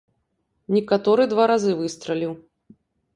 Некаторы 0.75 1.27
два 1.33 1.45
разы 1.51 1.71
выстраліў. 1.83 2.31